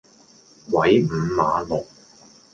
[0.71, 1.85] 鬼五馬六